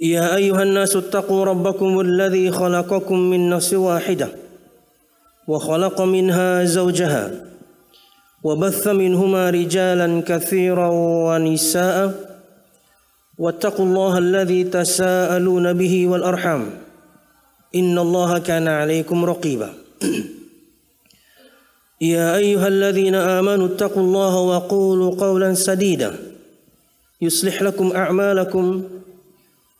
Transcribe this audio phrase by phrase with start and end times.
[0.00, 4.28] يا أيها الناس اتقوا ربكم الذي خلقكم من نفس واحدة
[5.46, 7.30] وخلق منها زوجها
[8.44, 12.30] وبث منهما رجالا كثيرا ونساء
[13.38, 16.70] واتقوا الله الذي تساءلون به والأرحام
[17.74, 19.72] إن الله كان عليكم رقيبا
[22.00, 26.16] يا أيها الذين آمنوا اتقوا الله وقولوا قولا سديدا
[27.20, 28.84] يصلح لكم أعمالكم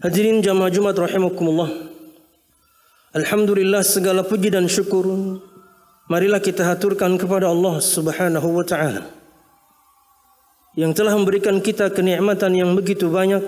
[0.00, 1.68] Hadirin jamaah Jumat rahimakumullah.
[3.12, 5.04] Alhamdulillah segala puji dan syukur
[6.08, 9.04] marilah kita haturkan kepada Allah Subhanahu wa taala
[10.72, 13.44] yang telah memberikan kita kenikmatan yang begitu banyak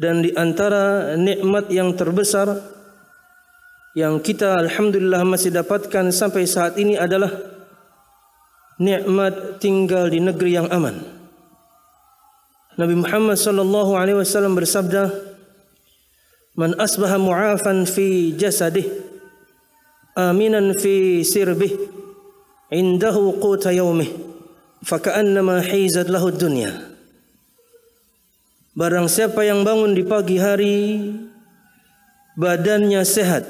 [0.00, 2.64] dan di antara nikmat yang terbesar
[3.92, 7.30] yang kita alhamdulillah masih dapatkan sampai saat ini adalah
[8.80, 11.13] nikmat tinggal di negeri yang aman.
[12.74, 15.14] Nabi Muhammad sallallahu alaihi wasallam bersabda,
[16.58, 18.90] "Man asbaha mu'afan fi jasadih,
[20.18, 21.70] aminan fi sirbih,
[22.74, 24.10] indahu quta yaumih,
[24.82, 26.74] faka'annama hizat lahu dunya."
[28.74, 30.98] Barang siapa yang bangun di pagi hari
[32.34, 33.46] badannya sehat,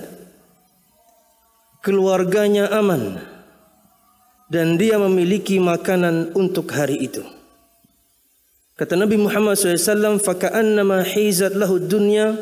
[1.80, 3.24] keluarganya aman
[4.52, 7.24] dan dia memiliki makanan untuk hari itu.
[8.74, 12.34] Kata Nabi Muhammad SAW, "Faka'annama hizat lahu dunya,"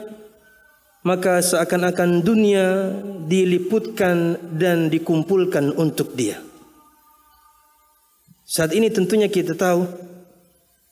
[1.05, 2.89] maka seakan-akan dunia
[3.29, 6.41] diliputkan dan dikumpulkan untuk dia.
[8.49, 9.85] Saat ini tentunya kita tahu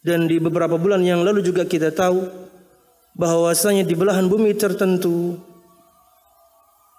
[0.01, 2.25] dan di beberapa bulan yang lalu juga kita tahu
[3.17, 5.37] bahwasanya di belahan bumi tertentu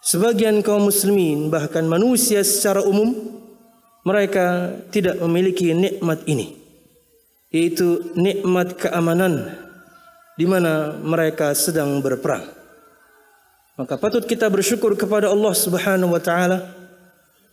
[0.06, 3.10] sebagian kaum muslimin bahkan manusia secara umum
[4.06, 6.61] mereka tidak memiliki nikmat ini
[7.52, 9.60] yaitu nikmat keamanan
[10.40, 12.48] di mana mereka sedang berperang.
[13.76, 16.72] Maka patut kita bersyukur kepada Allah Subhanahu wa taala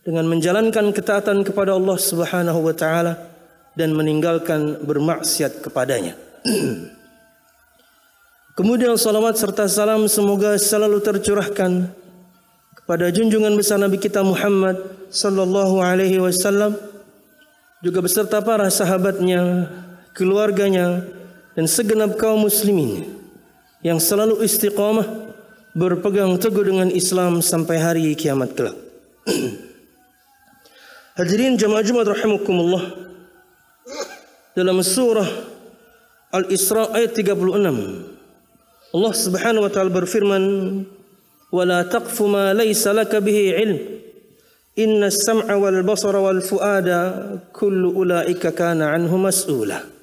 [0.07, 3.19] dengan menjalankan ketaatan kepada Allah Subhanahu wa taala
[3.75, 6.15] dan meninggalkan bermaksiat kepadanya.
[8.57, 11.87] Kemudian salawat serta salam semoga selalu tercurahkan
[12.75, 14.75] kepada junjungan besar Nabi kita Muhammad
[15.07, 16.75] sallallahu alaihi wasallam
[17.79, 19.71] juga beserta para sahabatnya
[20.15, 21.05] keluarganya
[21.53, 23.19] dan segenap kaum muslimin
[23.83, 25.05] yang selalu istiqamah
[25.75, 28.77] berpegang teguh dengan Islam sampai hari kiamat kelak.
[31.19, 33.11] Hadirin jemaah Jumat rahimakumullah.
[34.55, 35.27] Dalam surah
[36.29, 40.43] Al-Isra ayat 36 Allah Subhanahu wa taala berfirman
[41.49, 43.79] wala taqfu ma laysa laka bihi ilm
[44.77, 49.98] inna as-sam'a wal basara wal fuada kullu ulaika kana mas'ula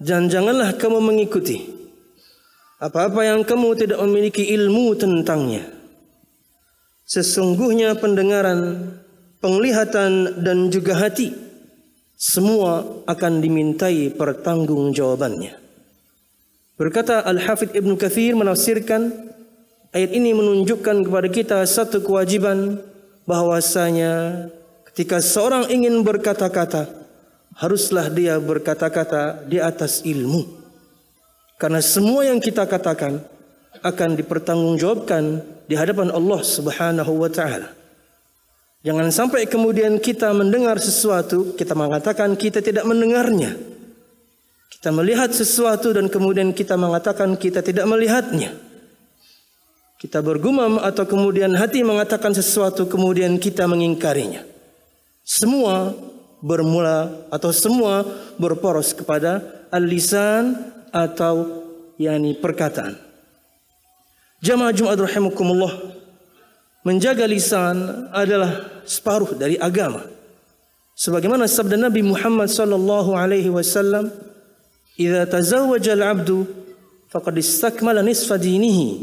[0.00, 1.76] dan janganlah kamu mengikuti
[2.76, 5.64] apa-apa yang kamu tidak memiliki ilmu tentangnya.
[7.06, 8.92] Sesungguhnya pendengaran,
[9.40, 11.32] penglihatan dan juga hati
[12.18, 15.54] semua akan dimintai pertanggungjawabannya.
[16.76, 19.08] Berkata Al-Hafidh Ibn Kathir menafsirkan
[19.96, 22.84] ayat ini menunjukkan kepada kita satu kewajiban
[23.24, 24.44] bahwasanya
[24.92, 27.05] ketika seorang ingin berkata-kata
[27.56, 30.64] haruslah dia berkata-kata di atas ilmu
[31.56, 33.16] Karena semua yang kita katakan
[33.80, 37.72] akan dipertanggungjawabkan di hadapan Allah Subhanahu wa taala.
[38.84, 43.56] Jangan sampai kemudian kita mendengar sesuatu, kita mengatakan kita tidak mendengarnya.
[44.68, 48.52] Kita melihat sesuatu dan kemudian kita mengatakan kita tidak melihatnya.
[49.96, 54.44] Kita bergumam atau kemudian hati mengatakan sesuatu kemudian kita mengingkarinya.
[55.24, 55.90] Semua
[56.46, 58.06] bermula atau semua
[58.38, 59.42] berporos kepada
[59.74, 60.54] al-lisan
[60.94, 61.66] atau
[61.98, 62.94] yakni perkataan.
[64.38, 65.74] Jamaah Jumat rahimakumullah
[66.86, 70.06] menjaga lisan adalah separuh dari agama.
[70.94, 74.08] Sebagaimana sabda Nabi Muhammad sallallahu alaihi wasallam,
[74.94, 76.46] "Idza tazawwaja al-'abdu
[77.10, 79.02] faqad istakmala nisfa dinihi,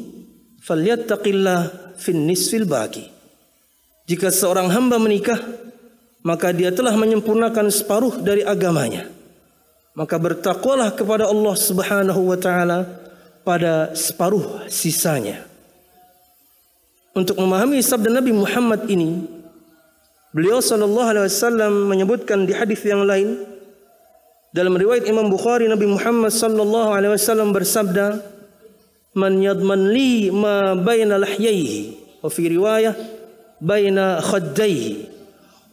[0.64, 3.12] falyattaqillah fin nisfil baqi."
[4.10, 5.38] Jika seorang hamba menikah,
[6.24, 9.12] maka dia telah menyempurnakan separuh dari agamanya.
[9.94, 12.88] Maka bertakwalah kepada Allah Subhanahu wa taala
[13.46, 15.46] pada separuh sisanya.
[17.14, 19.22] Untuk memahami sabda Nabi Muhammad ini,
[20.34, 23.38] beliau sallallahu alaihi wasallam menyebutkan di hadis yang lain
[24.50, 28.18] dalam riwayat Imam Bukhari Nabi Muhammad sallallahu alaihi wasallam bersabda,
[29.14, 32.98] "Man yadman li ma baina lahyaihi." Wa fi riwayah
[33.62, 35.13] baina khaddaihi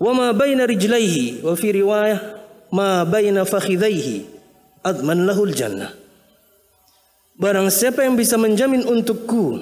[0.00, 2.18] wa ma baina rijlaihi wa fi riwayah
[2.72, 4.24] ma baina fakhidhaihi
[4.80, 5.92] adman lahul jannah.
[7.36, 9.60] Barang siapa yang bisa menjamin untukku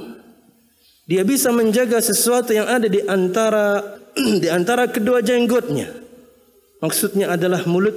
[1.11, 3.83] dia bisa menjaga sesuatu yang ada di antara
[4.43, 5.91] di antara kedua jenggotnya.
[6.79, 7.97] Maksudnya adalah mulut.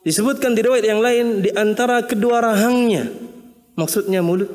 [0.00, 3.12] Disebutkan di riwayat yang lain di antara kedua rahangnya.
[3.76, 4.48] Maksudnya mulut.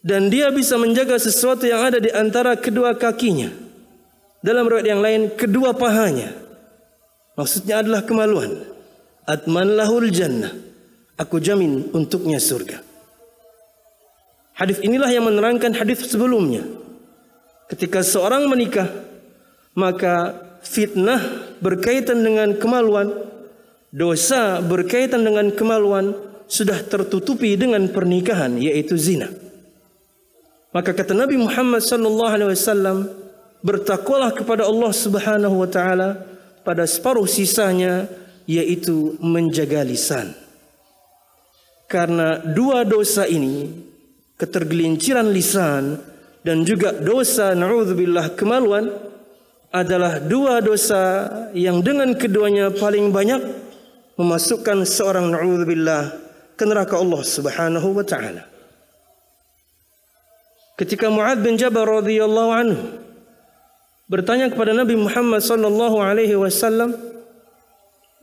[0.00, 3.59] Dan dia bisa menjaga sesuatu yang ada di antara kedua kakinya
[4.40, 6.32] dalam riwayat yang lain kedua pahanya.
[7.36, 8.64] Maksudnya adalah kemaluan.
[9.24, 10.52] Atman lahul jannah.
[11.20, 12.80] Aku jamin untuknya surga.
[14.56, 16.64] Hadis inilah yang menerangkan hadis sebelumnya.
[17.68, 18.88] Ketika seorang menikah,
[19.76, 21.20] maka fitnah
[21.64, 23.08] berkaitan dengan kemaluan,
[23.88, 26.12] dosa berkaitan dengan kemaluan
[26.50, 29.30] sudah tertutupi dengan pernikahan yaitu zina.
[30.70, 32.96] Maka kata Nabi Muhammad sallallahu alaihi wasallam,
[33.60, 36.24] bertakwalah kepada Allah Subhanahu wa taala
[36.64, 38.08] pada separuh sisanya
[38.48, 40.32] yaitu menjaga lisan.
[41.90, 43.66] Karena dua dosa ini,
[44.38, 45.98] ketergelinciran lisan
[46.40, 48.88] dan juga dosa naudzubillah kemaluan
[49.70, 53.42] adalah dua dosa yang dengan keduanya paling banyak
[54.18, 56.14] memasukkan seorang naudzubillah
[56.56, 58.44] ke neraka Allah Subhanahu wa taala.
[60.80, 63.09] Ketika Muad bin Jabal radhiyallahu anhu
[64.10, 66.98] bertanya kepada Nabi Muhammad sallallahu alaihi wasallam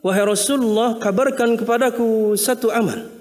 [0.04, 3.16] wahai Rasulullah kabarkan kepadaku satu amal.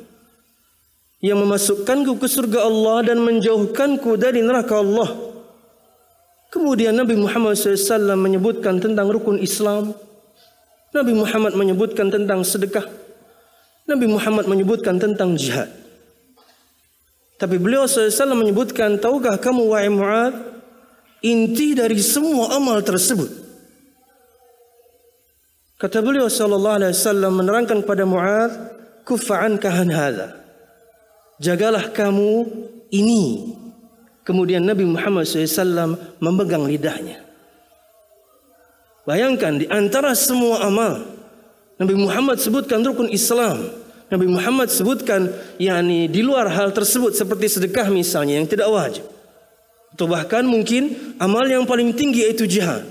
[1.22, 5.16] Yang memasukkanku ke surga Allah dan menjauhkanku dari neraka Allah.
[6.52, 9.96] Kemudian Nabi Muhammad SAW menyebutkan tentang rukun Islam.
[10.92, 12.84] Nabi Muhammad menyebutkan tentang sedekah.
[13.88, 15.72] Nabi Muhammad menyebutkan tentang jihad.
[17.40, 20.55] Tapi beliau SAW menyebutkan tahukah kamu wahai Mu'ad
[21.24, 23.28] inti dari semua amal tersebut.
[25.76, 28.52] Kata beliau sallallahu alaihi wasallam menerangkan kepada Muaz,
[29.04, 30.32] "Kufa'an kahan hadza."
[31.36, 32.48] Jagalah kamu
[32.96, 33.52] ini.
[34.24, 37.22] Kemudian Nabi Muhammad SAW memegang lidahnya.
[39.06, 41.06] Bayangkan di antara semua amal
[41.76, 43.70] Nabi Muhammad sebutkan rukun Islam.
[44.06, 45.28] Nabi Muhammad sebutkan
[45.60, 49.04] yakni di luar hal tersebut seperti sedekah misalnya yang tidak wajib.
[49.96, 52.84] Atau bahkan mungkin amal yang paling tinggi yaitu jihad.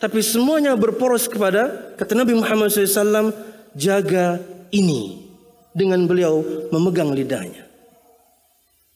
[0.00, 3.36] Tapi semuanya berporos kepada kata Nabi Muhammad SAW
[3.76, 4.40] jaga
[4.72, 5.28] ini
[5.76, 6.40] dengan beliau
[6.72, 7.68] memegang lidahnya.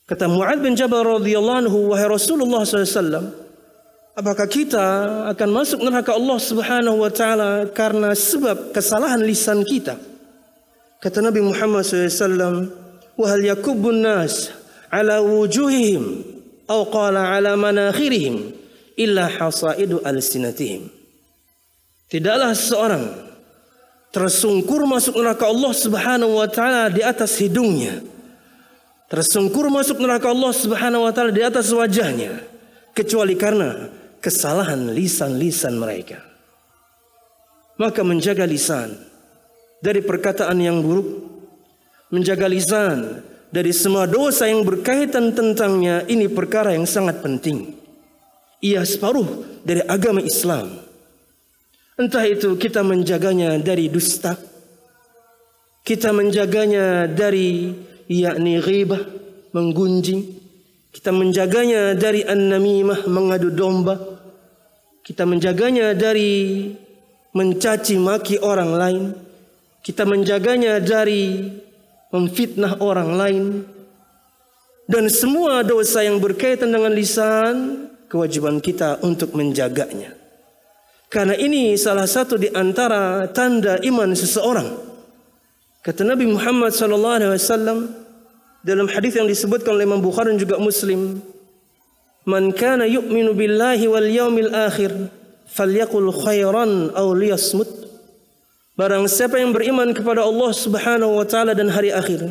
[0.09, 3.37] Kata Mu'ad bin Jabal radhiyallahu anhu wahai Rasulullah SAW
[4.16, 4.87] apakah kita
[5.37, 10.00] akan masuk neraka Allah Subhanahu wa taala karena sebab kesalahan lisan kita?
[11.05, 12.73] Kata Nabi Muhammad SAW
[13.21, 14.49] wahal yakubun nas
[14.88, 16.36] ala wujuhihim
[16.67, 18.51] atau qala ala manakhirihim
[18.99, 20.91] illa hasaidu alsinatihim
[22.11, 23.07] tidaklah seorang
[24.11, 28.03] tersungkur masuk neraka Allah Subhanahu wa taala di atas hidungnya
[29.07, 32.43] tersungkur masuk neraka Allah Subhanahu wa taala di atas wajahnya
[32.91, 33.93] kecuali karena
[34.25, 36.19] kesalahan lisan-lisan mereka.
[37.77, 38.97] Maka menjaga lisan
[39.85, 41.07] dari perkataan yang buruk
[42.09, 47.75] menjaga lisan dari semua dosa yang berkaitan tentangnya ini perkara yang sangat penting.
[48.65, 50.83] Ia separuh dari agama Islam.
[51.97, 54.37] Entah itu kita menjaganya dari dusta.
[55.87, 57.73] Kita menjaganya dari
[58.11, 59.00] yakni ghibah,
[59.55, 60.21] menggunjing.
[60.93, 63.97] Kita menjaganya dari an-namimah, mengadu domba.
[65.05, 66.67] Kita menjaganya dari
[67.37, 69.05] mencaci maki orang lain.
[69.85, 71.47] Kita menjaganya dari
[72.11, 73.45] memfitnah orang lain.
[74.87, 80.15] Dan semua dosa yang berkaitan dengan lisan, kewajiban kita untuk menjaganya.
[81.11, 84.69] Karena ini salah satu di antara tanda iman seseorang.
[85.83, 87.79] Kata Nabi Muhammad sallallahu alaihi wasallam,
[88.67, 91.23] dalam hadis yang disebutkan oleh Imam Bukhari dan juga Muslim
[92.27, 94.91] man kana yu'minu billahi wal yaumil akhir
[95.47, 97.86] falyaqul khairan aw liyasmut
[98.76, 102.28] barang siapa yang beriman kepada Allah Subhanahu wa taala dan hari akhir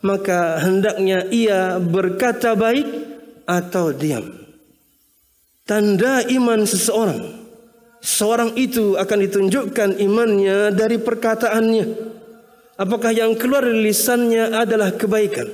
[0.00, 2.86] maka hendaknya ia berkata baik
[3.48, 4.30] atau diam
[5.64, 7.20] tanda iman seseorang
[8.04, 12.10] seorang itu akan ditunjukkan imannya dari perkataannya
[12.80, 15.52] apakah yang keluar dari lisannya adalah kebaikan.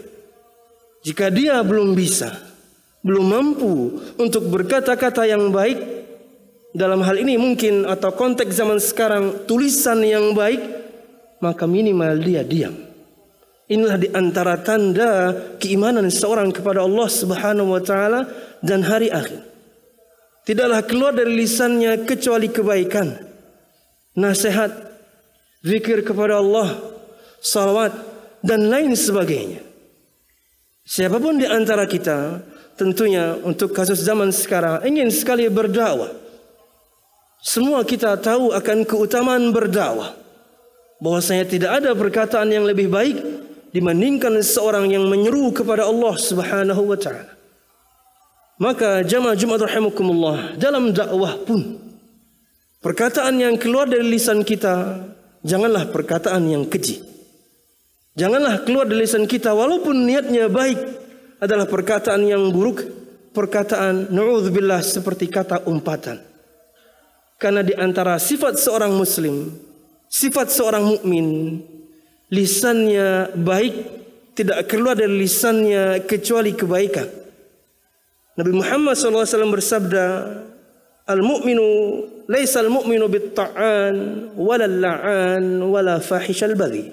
[1.02, 2.30] Jika dia belum bisa,
[3.02, 5.78] belum mampu untuk berkata-kata yang baik,
[6.76, 10.60] dalam hal ini mungkin atau konteks zaman sekarang tulisan yang baik,
[11.40, 12.76] maka minimal dia diam.
[13.66, 18.28] Inilah di antara tanda keimanan seorang kepada Allah Subhanahu wa taala
[18.62, 19.42] dan hari akhir.
[20.46, 23.10] Tidaklah keluar dari lisannya kecuali kebaikan.
[24.14, 24.70] Nasihat,
[25.66, 26.78] zikir kepada Allah,
[27.42, 27.90] salawat
[28.46, 29.66] dan lain sebagainya.
[30.86, 32.38] Siapapun di antara kita
[32.78, 36.25] tentunya untuk kasus zaman sekarang ingin sekali berdakwah.
[37.46, 40.18] Semua kita tahu akan keutamaan berdakwah.
[40.98, 43.22] Bahwasanya tidak ada perkataan yang lebih baik
[43.70, 47.38] dibandingkan seorang yang menyeru kepada Allah Subhanahu wa taala.
[48.58, 51.78] Maka jamaah Jumat rahimakumullah dalam dakwah pun
[52.82, 55.06] perkataan yang keluar dari lisan kita
[55.46, 56.98] janganlah perkataan yang keji.
[58.18, 60.82] Janganlah keluar dari lisan kita walaupun niatnya baik
[61.38, 62.82] adalah perkataan yang buruk,
[63.30, 66.35] perkataan naudzubillah seperti kata umpatan.
[67.36, 69.52] Karena di antara sifat seorang muslim,
[70.08, 71.60] sifat seorang mukmin,
[72.32, 73.74] lisannya baik
[74.36, 77.08] tidak keluar dari lisannya kecuali kebaikan.
[78.36, 80.04] Nabi Muhammad SAW bersabda,
[81.06, 81.66] Al-mu'minu
[82.28, 83.94] laysa al-mu'minu bit-ta'an
[84.34, 86.92] wala al-la'an wala fahishal baghi.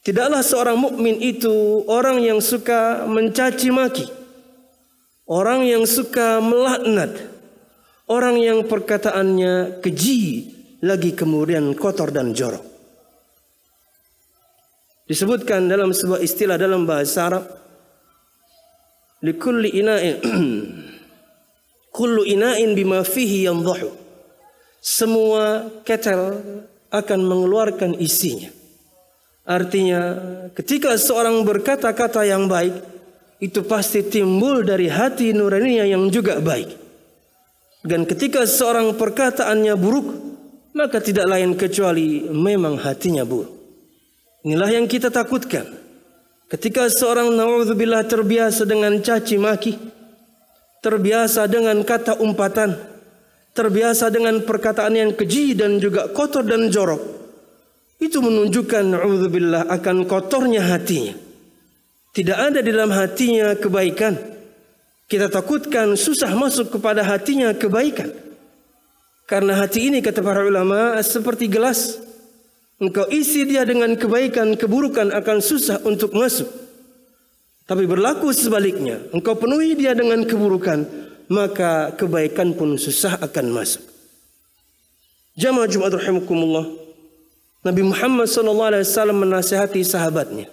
[0.00, 4.08] Tidaklah seorang mukmin itu orang yang suka mencaci maki.
[5.28, 7.29] Orang yang suka melaknat.
[8.10, 10.50] Orang yang perkataannya keji
[10.82, 12.66] lagi kemudian kotor dan jorok.
[15.06, 17.44] Disebutkan dalam sebuah istilah dalam bahasa Arab
[19.22, 20.16] likulli ina'in
[21.96, 23.90] kullu ina'in bima fihi yandhahu
[24.78, 26.40] semua ketel
[26.94, 28.54] akan mengeluarkan isinya
[29.50, 30.00] Artinya
[30.54, 32.86] ketika seorang berkata-kata yang baik
[33.42, 36.89] itu pasti timbul dari hati nuraninya yang juga baik.
[37.80, 40.30] Dan ketika seorang perkataannya buruk
[40.76, 43.50] maka tidak lain kecuali memang hatinya buruk.
[44.46, 45.66] Inilah yang kita takutkan.
[46.50, 49.78] Ketika seorang naudzubillah terbiasa dengan caci maki,
[50.82, 52.74] terbiasa dengan kata umpatan,
[53.54, 57.02] terbiasa dengan perkataan yang keji dan juga kotor dan jorok,
[58.02, 61.14] itu menunjukkan naudzubillah akan kotornya hatinya.
[62.10, 64.18] Tidak ada di dalam hatinya kebaikan.
[65.10, 68.14] Kita takutkan susah masuk kepada hatinya kebaikan.
[69.26, 71.98] Karena hati ini kata para ulama seperti gelas.
[72.78, 76.46] Engkau isi dia dengan kebaikan, keburukan akan susah untuk masuk.
[77.66, 79.02] Tapi berlaku sebaliknya.
[79.10, 80.86] Engkau penuhi dia dengan keburukan,
[81.26, 83.82] maka kebaikan pun susah akan masuk.
[85.34, 86.70] Jamaah Jumat rahimakumullah.
[87.66, 90.48] Nabi Muhammad sallallahu alaihi wasallam menasihati sahabatnya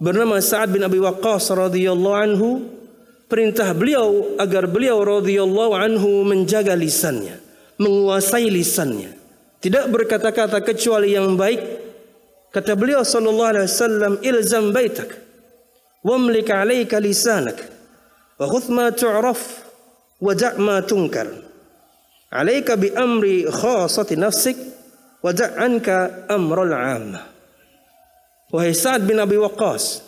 [0.00, 2.48] bernama Sa'ad bin Abi Waqqas radhiyallahu anhu
[3.32, 7.40] perintah beliau agar beliau radhiyallahu anhu menjaga lisannya
[7.82, 9.10] menguasai lisannya.
[9.62, 11.82] Tidak berkata-kata kecuali yang baik.
[12.52, 15.08] Kata beliau sallallahu alaihi wasallam ilzam baitak
[16.04, 17.56] wamlik alayka lisanak
[18.36, 19.40] wa khudh ma tu'raf
[20.20, 21.30] wa da' ma tunkar.
[22.28, 24.58] Alayka bi amri khassati nafsik
[25.24, 27.16] waja'anka amrul am.
[28.52, 30.04] Wahai Sa'ad bin Abi Waqqas,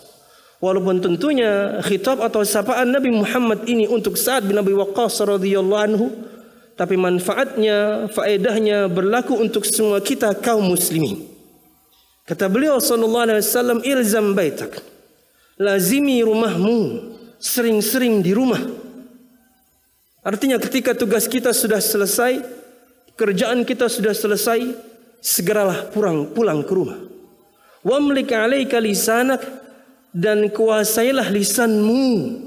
[0.63, 6.07] walaupun tentunya khitab atau sapaan Nabi Muhammad ini untuk Sa'ad bin Abi Waqqas radhiyallahu anhu,
[6.75, 11.23] tapi manfaatnya, faedahnya berlaku untuk semua kita kaum muslimin.
[12.27, 14.81] Kata beliau sallallahu alaihi wasallam, "Ilzam baitak."
[15.55, 16.79] Lazimi rumahmu,
[17.39, 18.59] sering-sering di rumah.
[20.19, 22.43] Artinya ketika tugas kita sudah selesai,
[23.15, 24.59] kerjaan kita sudah selesai,
[25.23, 26.99] segeralah pulang pulang ke rumah.
[27.85, 29.64] Wa mlik 'alaika lisanak
[30.15, 32.39] dan kuasailah lisanmu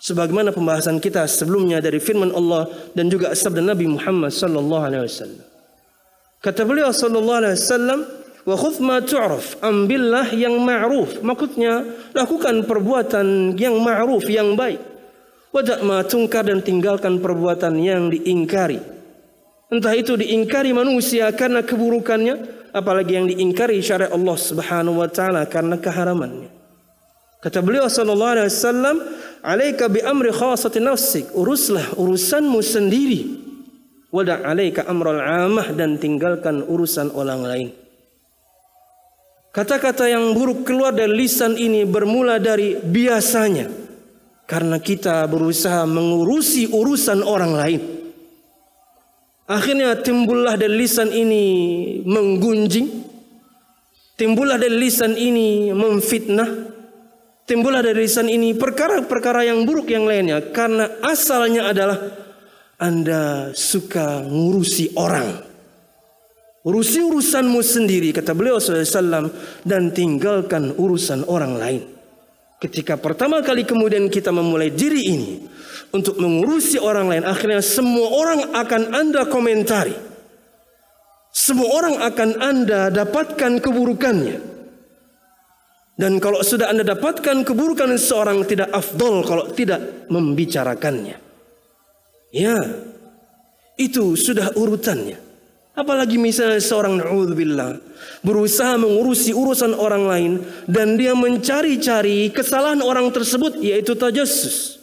[0.00, 5.44] sebagaimana pembahasan kita sebelumnya dari firman Allah dan juga sabda Nabi Muhammad sallallahu alaihi wasallam.
[6.40, 8.00] Kata beliau sallallahu alaihi wasallam,
[8.48, 11.84] "Wa khudh ma tu'raf, ambillah yang ma'ruf." Maksudnya,
[12.16, 14.80] lakukan perbuatan yang ma'ruf, yang baik.
[15.52, 18.80] Wada' ma tungkar dan tinggalkan perbuatan yang diingkari.
[19.72, 25.80] Entah itu diingkari manusia karena keburukannya, apalagi yang diingkari syariat Allah Subhanahu wa taala karena
[25.80, 26.53] keharamannya.
[27.44, 28.96] Kata beliau sallallahu alaihi wasallam,
[29.44, 33.20] "Alaika bi amri khassati nafsik." Uruslah urusanmu sendiri.
[34.08, 37.68] Wada' alaika amral 'amah dan tinggalkan urusan orang lain.
[39.52, 43.68] Kata-kata yang buruk keluar dari lisan ini bermula dari biasanya
[44.48, 47.80] karena kita berusaha mengurusi urusan orang lain.
[49.44, 51.44] Akhirnya timbullah dari lisan ini
[52.08, 52.88] menggunjing.
[54.16, 56.63] Timbullah dari lisan ini memfitnah
[57.44, 60.40] timbullah dari lisan ini perkara-perkara yang buruk yang lainnya.
[60.50, 61.98] Karena asalnya adalah
[62.80, 65.54] anda suka ngurusi orang.
[66.64, 69.28] Urusi urusanmu sendiri kata beliau SAW
[69.68, 71.82] dan tinggalkan urusan orang lain.
[72.56, 75.44] Ketika pertama kali kemudian kita memulai diri ini
[75.92, 79.92] untuk mengurusi orang lain akhirnya semua orang akan anda komentari.
[81.34, 84.53] Semua orang akan anda dapatkan keburukannya
[85.94, 91.22] dan kalau sudah anda dapatkan keburukan seorang tidak afdol kalau tidak membicarakannya.
[92.34, 92.58] Ya,
[93.78, 95.22] itu sudah urutannya.
[95.74, 97.82] Apalagi misalnya seorang na'udzubillah
[98.22, 100.32] berusaha mengurusi urusan orang lain
[100.70, 104.78] dan dia mencari-cari kesalahan orang tersebut yaitu tajassus.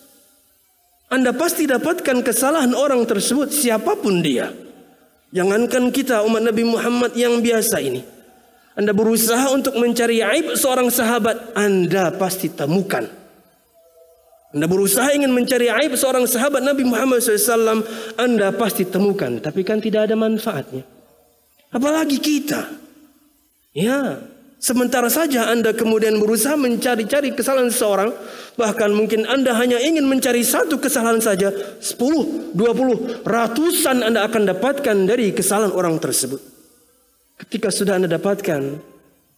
[1.12, 4.52] Anda pasti dapatkan kesalahan orang tersebut siapapun dia.
[5.32, 8.04] Jangankan kita umat Nabi Muhammad yang biasa ini.
[8.72, 13.04] Anda berusaha untuk mencari aib seorang sahabat, Anda pasti temukan.
[14.52, 17.84] Anda berusaha ingin mencari aib seorang sahabat Nabi Muhammad SAW,
[18.16, 19.40] Anda pasti temukan.
[19.44, 20.84] Tapi kan tidak ada manfaatnya.
[21.72, 22.68] Apalagi kita.
[23.72, 24.20] Ya,
[24.60, 28.12] sementara saja Anda kemudian berusaha mencari-cari kesalahan seorang,
[28.60, 34.98] bahkan mungkin Anda hanya ingin mencari satu kesalahan saja, 10, 20, ratusan Anda akan dapatkan
[35.08, 36.61] dari kesalahan orang tersebut.
[37.42, 38.62] Ketika sudah anda dapatkan,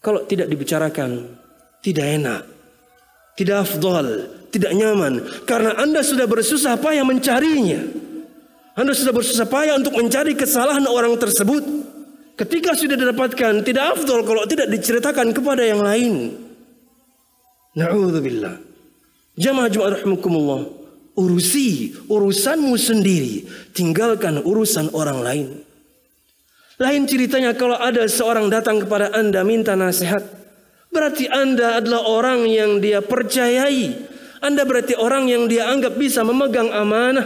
[0.03, 1.39] kalau tidak dibicarakan,
[1.79, 2.41] tidak enak,
[3.39, 4.07] tidak afdal,
[4.51, 5.23] tidak nyaman.
[5.47, 7.79] Karena anda sudah bersusah payah mencarinya.
[8.73, 11.63] Anda sudah bersusah payah untuk mencari kesalahan orang tersebut.
[12.33, 16.33] Ketika sudah didapatkan, tidak afdal kalau tidak diceritakan kepada yang lain.
[17.77, 18.57] Na'udzubillah.
[19.37, 20.65] Jamaah Jumat rahimakumullah.
[21.13, 23.45] Urusi urusanmu sendiri.
[23.73, 25.47] Tinggalkan urusan orang lain.
[26.81, 30.25] Lain ceritanya kalau ada seorang datang kepada anda minta nasihat.
[30.93, 34.13] Berarti anda adalah orang yang dia percayai.
[34.41, 37.25] Anda berarti orang yang dia anggap bisa memegang amanah.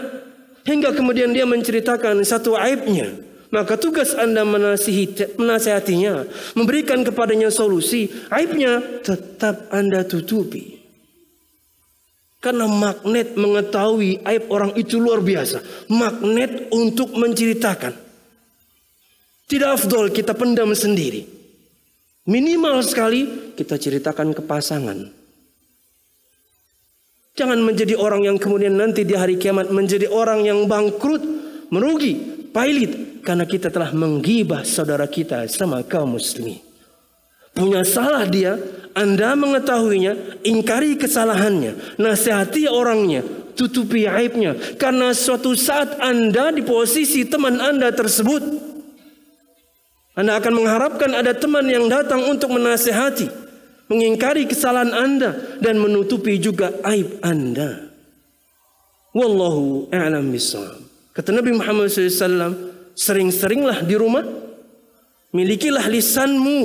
[0.67, 3.11] Hingga kemudian dia menceritakan satu aibnya.
[3.47, 6.27] Maka tugas anda menasihatinya.
[6.55, 8.11] Memberikan kepadanya solusi.
[8.27, 10.75] Aibnya tetap anda tutupi.
[12.43, 15.87] Karena magnet mengetahui aib orang itu luar biasa.
[15.91, 18.06] Magnet untuk menceritakan.
[19.47, 21.23] Tidak afdol kita pendam sendiri.
[22.27, 25.07] Minimal sekali kita ceritakan ke pasangan.
[27.37, 31.23] Jangan menjadi orang yang kemudian nanti di hari kiamat menjadi orang yang bangkrut,
[31.71, 32.17] merugi,
[32.51, 36.59] pailit karena kita telah menggibah saudara kita sama kaum muslimin.
[37.55, 38.59] Punya salah dia,
[38.91, 43.23] Anda mengetahuinya, ingkari kesalahannya, nasihati orangnya,
[43.57, 44.53] tutupi aibnya.
[44.77, 48.66] Karena suatu saat Anda di posisi teman Anda tersebut,
[50.17, 53.29] anda akan mengharapkan ada teman yang datang untuk menasehati,
[53.85, 57.93] mengingkari kesalahan Anda dan menutupi juga aib Anda.
[59.13, 60.81] Wallahu a'lam bishawab.
[61.13, 64.25] Kata Nabi Muhammad SAW, sering-seringlah di rumah,
[65.37, 66.61] milikilah lisanmu,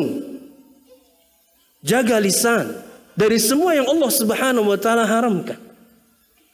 [1.84, 2.72] jaga lisan
[3.12, 5.60] dari semua yang Allah Subhanahu Wa Taala haramkan.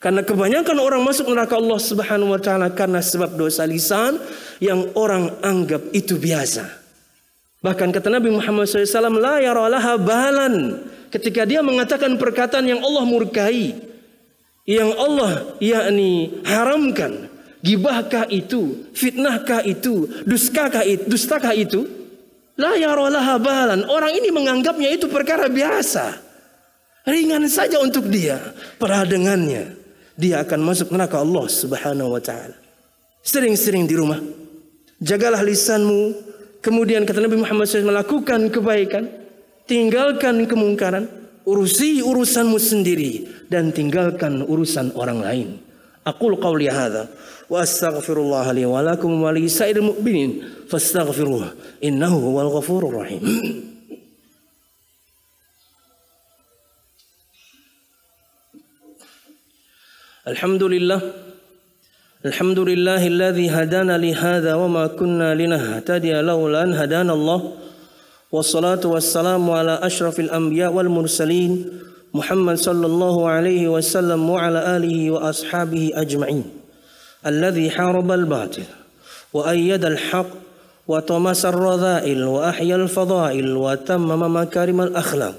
[0.03, 4.19] Karena kebanyakan orang masuk neraka Allah Subhanahu Wa Taala karena sebab dosa lisan
[4.59, 6.78] yang orang anggap itu biasa.
[7.59, 10.79] Bahkan kata Nabi Muhammad SAW, La yaralaha balan.
[11.11, 13.75] Ketika dia mengatakan perkataan yang Allah murkai.
[14.69, 17.27] Yang Allah yakni haramkan.
[17.59, 18.87] Gibahkah itu?
[18.95, 20.07] Fitnahkah itu?
[20.23, 21.03] Duskakah itu?
[21.11, 21.89] Dustakah itu?
[22.55, 23.83] La yaralaha balan.
[23.91, 26.19] Orang ini menganggapnya itu perkara biasa.
[27.09, 28.39] Ringan saja untuk dia.
[28.77, 29.75] Padahal dengannya.
[30.19, 32.59] Dia akan masuk neraka Allah subhanahu wa ta'ala.
[33.23, 34.19] Sering-sering di rumah.
[34.99, 36.28] Jagalah lisanmu,
[36.59, 39.07] Kemudian kata Nabi Muhammad SAW melakukan kebaikan,
[39.71, 41.07] tinggalkan kemungkaran,
[41.47, 45.49] urusi urusanmu sendiri dan tinggalkan urusan orang lain.
[46.03, 47.07] Aqul qawli hadha
[47.49, 53.23] wa astaghfirullah li wa lakum wa li sa'iril mu'minin fastaghfiruh innahu huwal ghafurur rahim.
[60.29, 61.28] Alhamdulillah
[62.27, 67.53] الحمد لله الذي هدانا لهذا وما كنا لنهتدي لولا أن هدانا الله.
[68.33, 71.67] والصلاة والسلام على أشرف الأنبياء والمرسلين
[72.15, 76.45] محمد صلى الله عليه وسلم وعلى آله وأصحابه أجمعين.
[77.27, 78.63] الذي حارب الباطل
[79.33, 80.27] وأيد الحق
[80.89, 85.35] وطمس الرذائل وأحيا الفضائل وتمم مكارم الأخلاق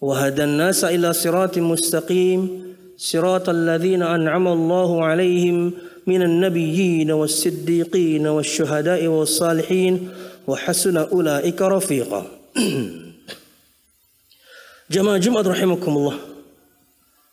[0.00, 5.72] وهدى الناس إلى صراط مستقيم صراط الذين أنعم الله عليهم
[6.06, 10.08] من النبيين والصديقين والشهداء والصالحين
[10.46, 12.26] وحسن أولئك رفيقا.
[14.90, 16.14] جماعة جمعة رحمكم الله.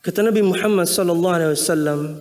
[0.03, 2.19] كتنبي محمد صلى الله عليه وسلم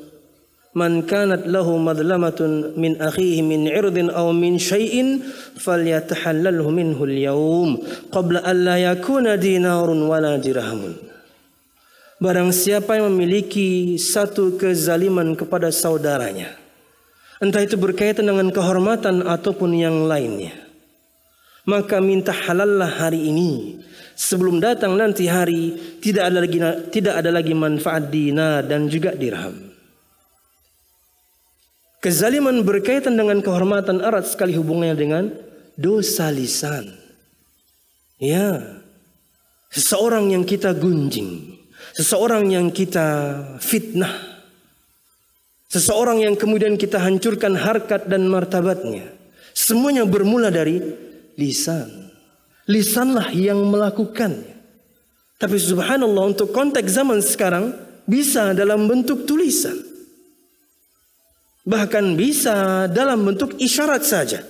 [0.74, 5.20] من كانت له مظلمة من أخيه من عرض أو من شيء
[5.56, 7.78] فليتحلله منه اليوم
[8.12, 11.07] قبل أن لا يكون دينار ولا درهم.
[12.18, 16.50] Barang siapa yang memiliki satu kezaliman kepada saudaranya
[17.38, 20.50] Entah itu berkaitan dengan kehormatan ataupun yang lainnya
[21.62, 23.78] Maka minta halallah hari ini.
[24.18, 26.58] Sebelum datang nanti hari Tidak ada lagi
[26.90, 29.68] tidak ada lagi manfaat dinar dan juga dirham.
[32.02, 35.24] Kezaliman berkaitan dengan kehormatan erat sekali hubungannya dengan
[35.78, 36.94] dosa lisan.
[38.18, 38.78] Ya
[39.70, 41.57] Seseorang yang kita gunjing
[41.98, 44.38] seseorang yang kita fitnah.
[45.68, 49.10] Seseorang yang kemudian kita hancurkan harkat dan martabatnya.
[49.52, 50.80] Semuanya bermula dari
[51.36, 52.08] lisan.
[52.70, 54.58] Lisanlah yang melakukannya
[55.38, 57.70] tapi subhanallah untuk konteks zaman sekarang
[58.10, 59.78] bisa dalam bentuk tulisan.
[61.62, 64.42] Bahkan bisa dalam bentuk isyarat saja.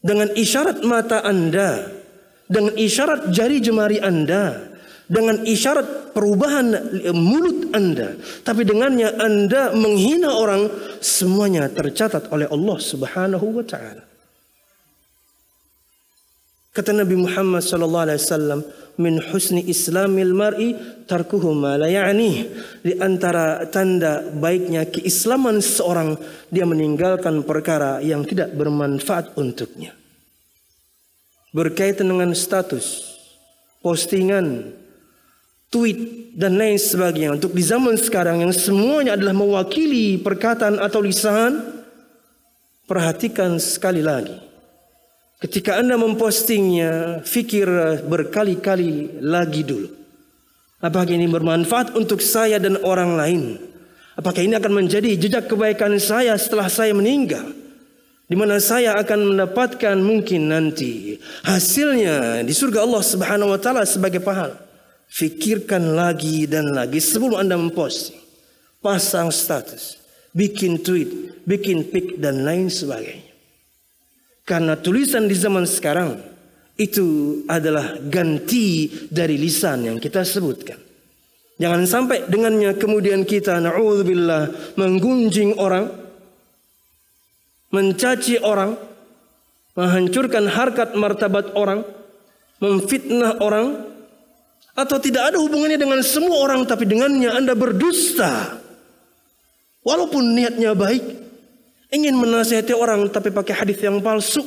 [0.00, 1.98] Dengan isyarat mata anda
[2.46, 4.69] dengan isyarat jari jemari anda
[5.10, 6.70] dengan isyarat perubahan
[7.10, 8.14] mulut anda.
[8.46, 10.70] Tapi dengannya anda menghina orang
[11.02, 14.06] semuanya tercatat oleh Allah Subhanahu wa taala.
[16.70, 18.60] Kata Nabi Muhammad sallallahu alaihi wasallam
[19.02, 20.78] min husni islamil mar'i
[21.10, 22.46] tarkuhu ma la ya'ni.
[22.86, 26.14] Di antara tanda baiknya keislaman seorang
[26.46, 29.98] dia meninggalkan perkara yang tidak bermanfaat untuknya.
[31.50, 33.18] Berkaitan dengan status
[33.82, 34.70] postingan
[35.70, 37.38] tweet dan lain sebagainya.
[37.38, 41.62] Untuk di zaman sekarang yang semuanya adalah mewakili perkataan atau lisan
[42.90, 44.34] perhatikan sekali lagi.
[45.40, 47.64] Ketika anda mempostingnya fikir
[48.04, 49.88] berkali-kali lagi dulu.
[50.84, 53.42] Apakah ini bermanfaat untuk saya dan orang lain?
[54.20, 57.56] Apakah ini akan menjadi jejak kebaikan saya setelah saya meninggal?
[58.28, 64.22] Di mana saya akan mendapatkan mungkin nanti hasilnya di surga Allah Subhanahu wa taala sebagai
[64.22, 64.69] pahala
[65.10, 68.14] Fikirkan lagi dan lagi sebelum anda mempost.
[68.78, 69.98] Pasang status.
[70.30, 71.42] Bikin tweet.
[71.42, 73.26] Bikin pic dan lain sebagainya.
[74.46, 76.14] Karena tulisan di zaman sekarang.
[76.78, 80.78] Itu adalah ganti dari lisan yang kita sebutkan.
[81.60, 85.90] Jangan sampai dengannya kemudian kita na'udzubillah menggunjing orang.
[87.74, 88.78] Mencaci orang.
[89.74, 91.82] Menghancurkan harkat martabat orang.
[92.62, 93.90] Memfitnah orang
[94.84, 98.60] atau tidak ada hubungannya dengan semua orang tapi dengannya anda berdusta.
[99.80, 101.04] Walaupun niatnya baik
[101.88, 104.44] ingin menasihati orang tapi pakai hadis yang palsu.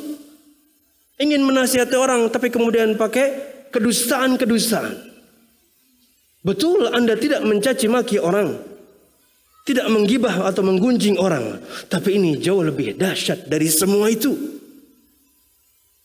[1.17, 3.25] Ingin menasihati orang tapi kemudian pakai
[3.73, 5.13] kedustaan-kedustaan.
[6.43, 8.53] Betul anda tidak mencaci maki orang.
[9.63, 11.63] Tidak menggibah atau menggunjing orang.
[11.87, 14.52] Tapi ini jauh lebih dahsyat dari semua itu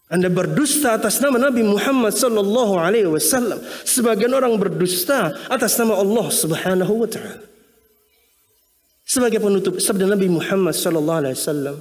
[0.09, 3.61] anda berdusta atas nama Nabi Muhammad sallallahu alaihi wasallam.
[3.85, 7.45] Sebagian orang berdusta atas nama Allah Subhanahu wa taala.
[9.05, 11.77] Sebagai penutup sabda Nabi Muhammad sallallahu alaihi wasallam,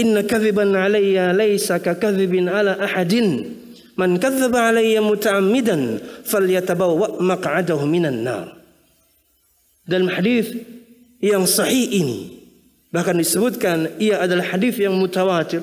[0.00, 3.52] "Inna kadhiban 'alayya laysa ka kadhibin 'ala ahadin.
[4.00, 8.48] Man kadzdzaba 'alayya muta'ammidan falyatabawwa maq'adahu minan nar."
[9.84, 10.56] Dalam hadis
[11.20, 12.20] yang sahih ini
[12.88, 15.60] bahkan disebutkan ia adalah hadis yang mutawatir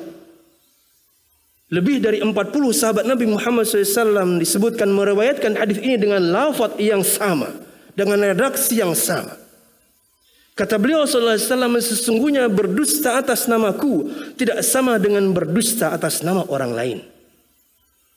[1.70, 2.34] lebih dari 40
[2.74, 7.54] sahabat Nabi Muhammad SAW disebutkan meriwayatkan hadis ini dengan lafaz yang sama.
[7.94, 9.36] Dengan redaksi yang sama.
[10.56, 17.00] Kata beliau SAW sesungguhnya berdusta atas namaku tidak sama dengan berdusta atas nama orang lain.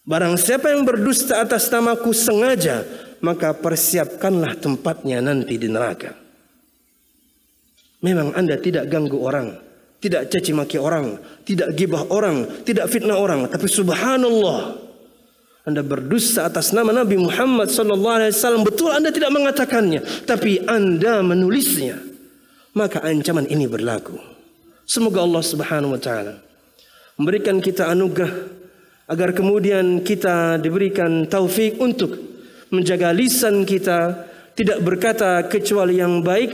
[0.02, 2.82] Barang siapa yang berdusta atas namaku sengaja,
[3.22, 6.18] maka persiapkanlah tempatnya nanti di neraka.
[8.02, 9.54] Memang anda tidak ganggu orang,
[10.02, 11.14] tidak caci maki orang,
[11.46, 14.74] tidak gibah orang, tidak fitnah orang, tapi subhanallah,
[15.62, 21.22] anda berdusta atas nama Nabi Muhammad sallallahu alaihi wasallam betul anda tidak mengatakannya, tapi anda
[21.22, 22.02] menulisnya.
[22.74, 24.18] Maka ancaman ini berlaku.
[24.88, 26.40] Semoga Allah Subhanahu wa taala
[27.20, 28.32] memberikan kita anugerah
[29.06, 32.16] agar kemudian kita diberikan taufik untuk
[32.72, 36.50] menjaga lisan kita tidak berkata kecuali yang baik,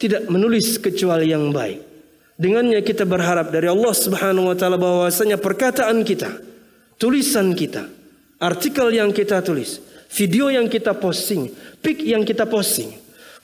[0.00, 1.89] tidak menulis kecuali yang baik
[2.39, 6.35] Dengannya kita berharap dari Allah Subhanahu wa taala bahwasanya perkataan kita,
[6.99, 7.87] tulisan kita,
[8.43, 9.79] artikel yang kita tulis,
[10.11, 11.47] video yang kita posting,
[11.79, 12.91] pic yang kita posting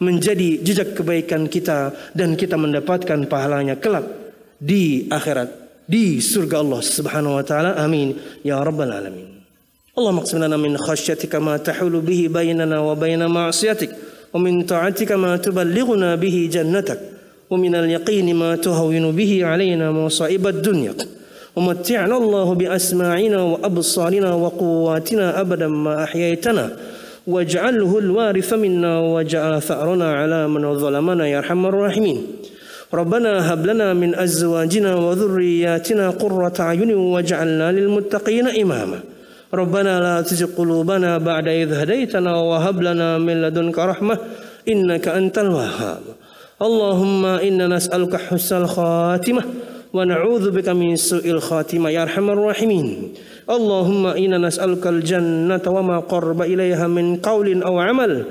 [0.03, 4.03] menjadi jejak kebaikan kita dan kita mendapatkan pahalanya kelak
[4.59, 5.47] di akhirat
[5.87, 9.41] di surga Allah Subhanahu wa taala amin ya rabbal alamin
[9.91, 13.91] اللهم اقسم لنا من خشيتك ما تحول به بيننا وبين معصيتك
[14.33, 16.99] ومن طاعتك ما تبلغنا به جنتك
[17.50, 20.94] ومن اليقين ما تهون به علينا مصائب الدنيا.
[21.56, 26.70] ومتعنا الله بأسماعنا وأبصارنا وقواتنا أبدا ما أحييتنا.
[27.26, 32.26] واجعله الوارث منا واجعل ثأرنا على من ظلمنا يا أرحم الراحمين.
[32.94, 39.00] ربنا هب لنا من أزواجنا وذرياتنا قرة أعين واجعلنا للمتقين إماما.
[39.54, 44.18] ربنا لا تزغ قلوبنا بعد إذ هديتنا وهب لنا من لدنك رحمة
[44.68, 46.02] إنك أنت الوهاب.
[46.62, 49.42] اللهم إنا نسألك حسن الخاتمة
[49.92, 53.12] ونعوذ بك من سوء الخاتمة يا أرحم الراحمين
[53.50, 58.24] اللهم إنا نسألك الجنة وما قرب إليها من قول أو عمل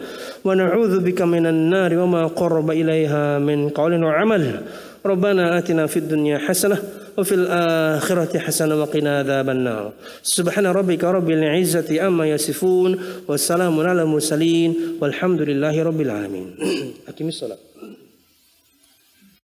[0.45, 4.61] ونعوذ بك من النار وما قرب إليها من قول وعمل
[5.05, 6.77] ربنا آتنا في الدنيا حسنة
[7.17, 9.91] وفي الآخرة حسنة وقنا عذاب النار
[10.23, 16.55] سبحان ربك رب العزة أما يصفون والسلام على المرسلين والحمد لله رب العالمين
[17.07, 17.57] أقم الصلاة